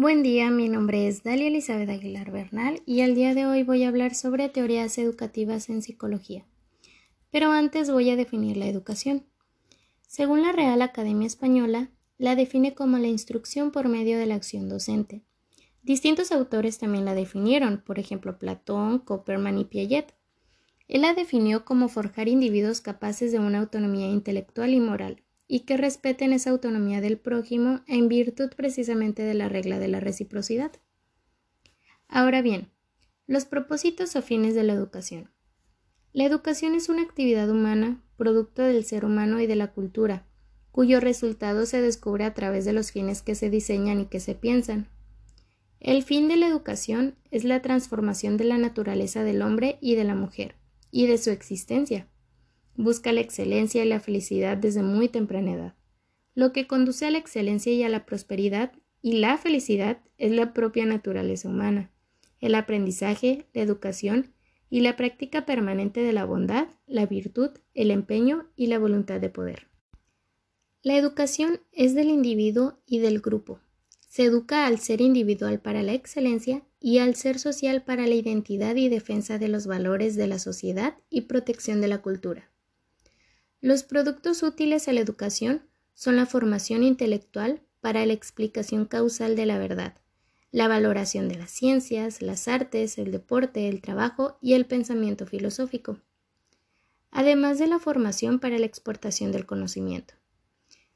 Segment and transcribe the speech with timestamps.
[0.00, 3.84] Buen día, mi nombre es Dalia Elizabeth Aguilar Bernal y el día de hoy voy
[3.84, 6.46] a hablar sobre teorías educativas en psicología.
[7.30, 9.26] Pero antes voy a definir la educación.
[10.06, 14.70] Según la Real Academia Española, la define como la instrucción por medio de la acción
[14.70, 15.20] docente.
[15.82, 20.14] Distintos autores también la definieron, por ejemplo Platón, Copperman y Piaget.
[20.88, 25.22] Él la definió como forjar individuos capaces de una autonomía intelectual y moral,
[25.52, 29.98] y que respeten esa autonomía del prójimo en virtud precisamente de la regla de la
[29.98, 30.70] reciprocidad.
[32.06, 32.70] Ahora bien,
[33.26, 35.28] los propósitos o fines de la educación.
[36.12, 40.24] La educación es una actividad humana, producto del ser humano y de la cultura,
[40.70, 44.36] cuyo resultado se descubre a través de los fines que se diseñan y que se
[44.36, 44.88] piensan.
[45.80, 50.04] El fin de la educación es la transformación de la naturaleza del hombre y de
[50.04, 50.54] la mujer,
[50.92, 52.06] y de su existencia
[52.76, 55.74] busca la excelencia y la felicidad desde muy temprana edad.
[56.34, 60.52] Lo que conduce a la excelencia y a la prosperidad y la felicidad es la
[60.52, 61.90] propia naturaleza humana,
[62.40, 64.32] el aprendizaje, la educación
[64.70, 69.28] y la práctica permanente de la bondad, la virtud, el empeño y la voluntad de
[69.28, 69.66] poder.
[70.82, 73.60] La educación es del individuo y del grupo.
[74.08, 78.74] Se educa al ser individual para la excelencia y al ser social para la identidad
[78.76, 82.50] y defensa de los valores de la sociedad y protección de la cultura.
[83.62, 89.44] Los productos útiles a la educación son la formación intelectual para la explicación causal de
[89.44, 89.94] la verdad,
[90.50, 95.98] la valoración de las ciencias, las artes, el deporte, el trabajo y el pensamiento filosófico,
[97.10, 100.14] además de la formación para la exportación del conocimiento.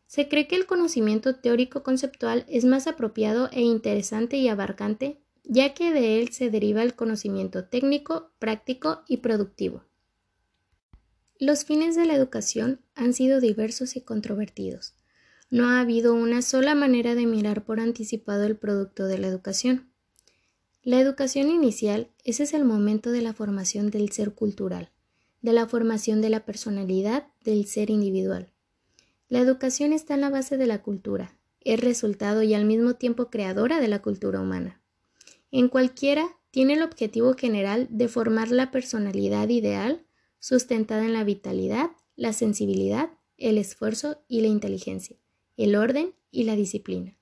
[0.07, 5.75] Se cree que el conocimiento teórico conceptual es más apropiado e interesante y abarcante, ya
[5.75, 9.85] que de él se deriva el conocimiento técnico, práctico y productivo.
[11.45, 14.95] Los fines de la educación han sido diversos y controvertidos.
[15.51, 19.91] No ha habido una sola manera de mirar por anticipado el producto de la educación.
[20.83, 24.91] La educación inicial, es el momento de la formación del ser cultural,
[25.43, 28.51] de la formación de la personalidad del ser individual.
[29.29, 33.29] La educación está en la base de la cultura, es resultado y al mismo tiempo
[33.29, 34.81] creadora de la cultura humana.
[35.51, 40.07] En cualquiera tiene el objetivo general de formar la personalidad ideal
[40.45, 45.17] sustentada en la vitalidad, la sensibilidad, el esfuerzo y la inteligencia,
[45.57, 47.17] el orden y la disciplina.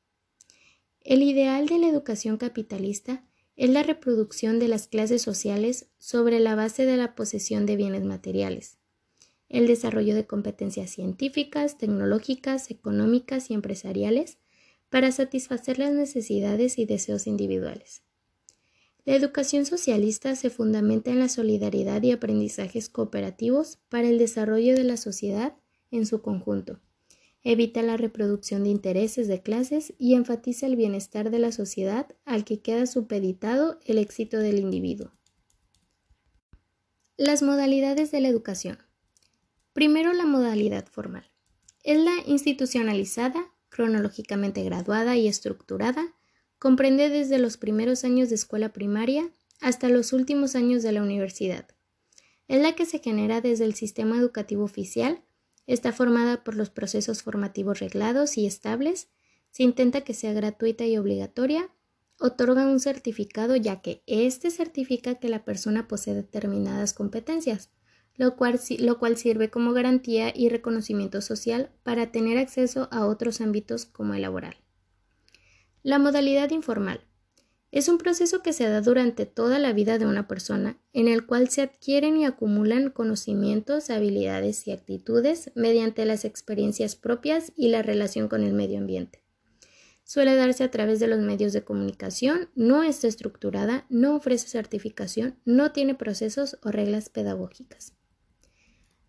[0.98, 3.24] El ideal de la educación capitalista
[3.54, 8.02] es la reproducción de las clases sociales sobre la base de la posesión de bienes
[8.02, 8.78] materiales,
[9.48, 14.38] el desarrollo de competencias científicas, tecnológicas, económicas y empresariales
[14.90, 18.02] para satisfacer las necesidades y deseos individuales.
[19.04, 24.84] La educación socialista se fundamenta en la solidaridad y aprendizajes cooperativos para el desarrollo de
[24.84, 25.56] la sociedad
[25.90, 26.78] en su conjunto.
[27.42, 32.44] Evita la reproducción de intereses de clases y enfatiza el bienestar de la sociedad al
[32.44, 35.10] que queda supeditado el éxito del individuo.
[37.16, 38.78] Las modalidades de la educación.
[39.72, 41.28] Primero la modalidad formal.
[41.82, 46.14] Es la institucionalizada, cronológicamente graduada y estructurada,
[46.62, 49.28] Comprende desde los primeros años de escuela primaria
[49.60, 51.66] hasta los últimos años de la universidad.
[52.46, 55.24] Es la que se genera desde el sistema educativo oficial,
[55.66, 59.08] está formada por los procesos formativos reglados y estables,
[59.50, 61.68] se intenta que sea gratuita y obligatoria,
[62.20, 67.70] otorga un certificado ya que éste certifica que la persona posee determinadas competencias,
[68.14, 73.40] lo cual, lo cual sirve como garantía y reconocimiento social para tener acceso a otros
[73.40, 74.54] ámbitos como el laboral.
[75.84, 77.00] La modalidad informal
[77.72, 81.26] es un proceso que se da durante toda la vida de una persona, en el
[81.26, 87.82] cual se adquieren y acumulan conocimientos, habilidades y actitudes mediante las experiencias propias y la
[87.82, 89.24] relación con el medio ambiente.
[90.04, 95.36] Suele darse a través de los medios de comunicación, no está estructurada, no ofrece certificación,
[95.44, 97.94] no tiene procesos o reglas pedagógicas.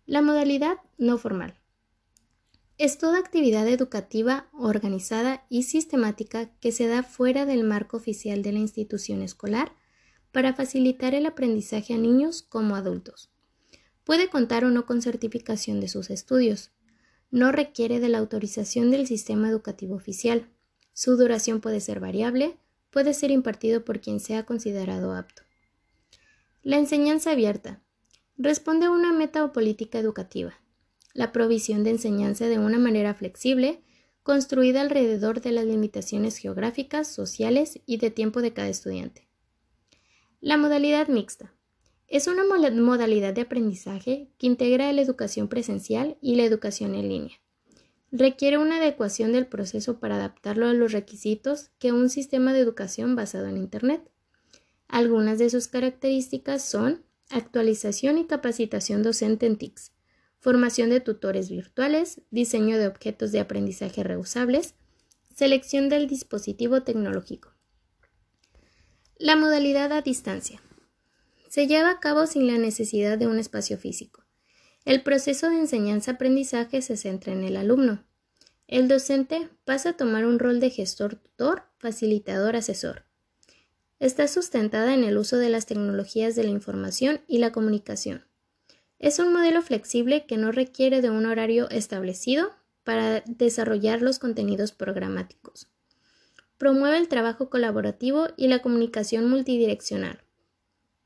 [0.06, 1.54] La modalidad no formal.
[2.76, 8.50] Es toda actividad educativa organizada y sistemática que se da fuera del marco oficial de
[8.50, 9.72] la institución escolar
[10.32, 13.30] para facilitar el aprendizaje a niños como adultos.
[14.02, 16.72] Puede contar o no con certificación de sus estudios.
[17.30, 20.50] No requiere de la autorización del sistema educativo oficial.
[20.92, 22.58] Su duración puede ser variable,
[22.90, 25.42] puede ser impartido por quien sea considerado apto.
[26.62, 27.80] La enseñanza abierta
[28.36, 30.54] responde a una meta o política educativa
[31.14, 33.80] la provisión de enseñanza de una manera flexible,
[34.24, 39.28] construida alrededor de las limitaciones geográficas, sociales y de tiempo de cada estudiante.
[40.40, 41.54] La modalidad mixta.
[42.08, 47.40] Es una modalidad de aprendizaje que integra la educación presencial y la educación en línea.
[48.12, 53.16] requiere una adecuación del proceso para adaptarlo a los requisitos que un sistema de educación
[53.16, 54.08] basado en Internet.
[54.86, 59.93] Algunas de sus características son actualización y capacitación docente en TICS,
[60.44, 64.74] formación de tutores virtuales, diseño de objetos de aprendizaje reusables,
[65.34, 67.54] selección del dispositivo tecnológico.
[69.16, 70.60] La modalidad a distancia.
[71.48, 74.22] Se lleva a cabo sin la necesidad de un espacio físico.
[74.84, 78.04] El proceso de enseñanza-aprendizaje se centra en el alumno.
[78.66, 83.06] El docente pasa a tomar un rol de gestor-tutor, facilitador-asesor.
[83.98, 88.26] Está sustentada en el uso de las tecnologías de la información y la comunicación.
[89.04, 92.52] Es un modelo flexible que no requiere de un horario establecido
[92.84, 95.68] para desarrollar los contenidos programáticos.
[96.56, 100.22] Promueve el trabajo colaborativo y la comunicación multidireccional.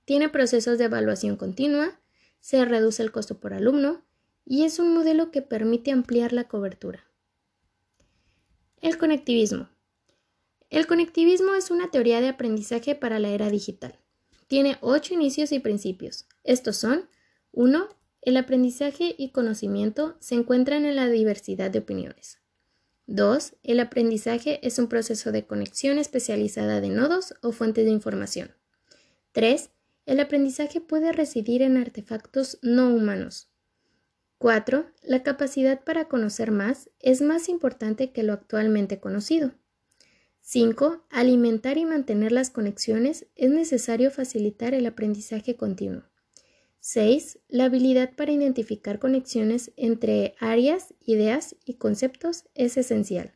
[0.05, 1.99] Tiene procesos de evaluación continua,
[2.39, 4.05] se reduce el costo por alumno
[4.47, 7.05] y es un modelo que permite ampliar la cobertura.
[8.81, 9.71] El conectivismo.
[10.71, 13.99] El conectivismo es una teoría de aprendizaje para la era digital.
[14.47, 16.27] Tiene ocho inicios y principios.
[16.45, 17.09] Estos son
[17.53, 17.89] 1.
[18.23, 22.39] El aprendizaje y conocimiento se encuentran en la diversidad de opiniones.
[23.07, 23.57] 2.
[23.63, 28.53] El aprendizaje es un proceso de conexión especializada de nodos o fuentes de información.
[29.33, 29.71] 3.
[30.05, 33.49] El aprendizaje puede residir en artefactos no humanos.
[34.39, 34.87] 4.
[35.03, 39.53] La capacidad para conocer más es más importante que lo actualmente conocido.
[40.43, 41.05] 5.
[41.11, 46.05] Alimentar y mantener las conexiones es necesario facilitar el aprendizaje continuo.
[46.81, 47.41] 6.
[47.49, 53.35] La habilidad para identificar conexiones entre áreas, ideas y conceptos es esencial.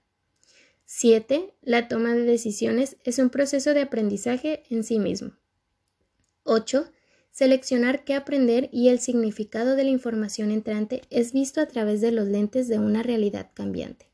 [0.85, 1.55] 7.
[1.63, 5.33] La toma de decisiones es un proceso de aprendizaje en sí mismo.
[6.45, 6.91] 8.
[7.31, 12.13] Seleccionar qué aprender y el significado de la información entrante es visto a través de
[12.13, 14.11] los lentes de una realidad cambiante.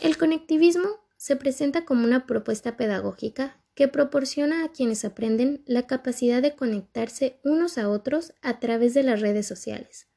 [0.00, 6.42] El conectivismo se presenta como una propuesta pedagógica que proporciona a quienes aprenden la capacidad
[6.42, 10.08] de conectarse unos a otros a través de las redes sociales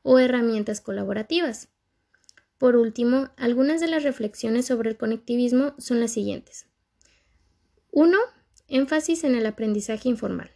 [0.00, 1.68] o herramientas colaborativas.
[2.56, 6.66] Por último, algunas de las reflexiones sobre el conectivismo son las siguientes.
[7.90, 8.16] 1.
[8.68, 10.52] Énfasis en el aprendizaje informal.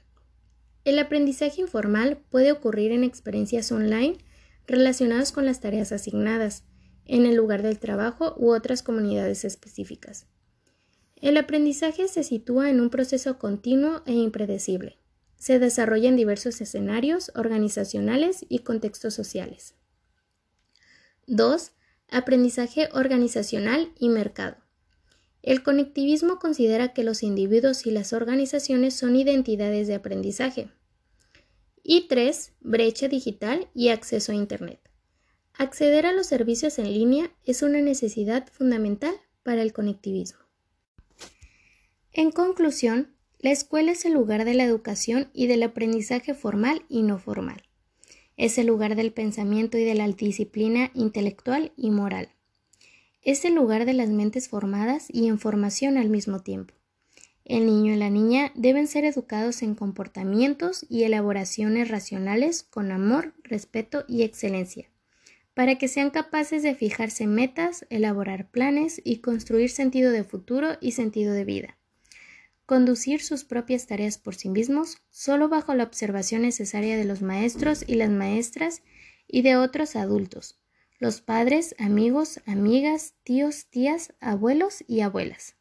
[0.84, 4.16] El aprendizaje informal puede ocurrir en experiencias online
[4.66, 6.64] relacionadas con las tareas asignadas,
[7.04, 10.28] en el lugar del trabajo u otras comunidades específicas.
[11.20, 14.98] El aprendizaje se sitúa en un proceso continuo e impredecible.
[15.36, 19.74] Se desarrolla en diversos escenarios organizacionales y contextos sociales.
[21.26, 21.72] 2.
[22.10, 24.56] Aprendizaje organizacional y mercado.
[25.42, 30.70] El conectivismo considera que los individuos y las organizaciones son identidades de aprendizaje.
[31.82, 32.52] Y 3.
[32.60, 34.80] Brecha digital y acceso a Internet.
[35.54, 40.47] Acceder a los servicios en línea es una necesidad fundamental para el conectivismo.
[42.12, 47.02] En conclusión, la escuela es el lugar de la educación y del aprendizaje formal y
[47.02, 47.62] no formal.
[48.36, 52.30] Es el lugar del pensamiento y de la disciplina intelectual y moral.
[53.22, 56.74] Es el lugar de las mentes formadas y en formación al mismo tiempo.
[57.44, 63.34] El niño y la niña deben ser educados en comportamientos y elaboraciones racionales con amor,
[63.42, 64.88] respeto y excelencia
[65.58, 70.92] para que sean capaces de fijarse metas, elaborar planes y construir sentido de futuro y
[70.92, 71.77] sentido de vida.
[72.68, 77.82] Conducir sus propias tareas por sí mismos solo bajo la observación necesaria de los maestros
[77.86, 78.82] y las maestras
[79.26, 80.60] y de otros adultos,
[80.98, 85.56] los padres, amigos, amigas, tíos, tías, abuelos y abuelas.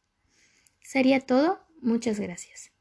[0.81, 1.61] Sería todo.
[1.81, 2.73] Muchas gracias.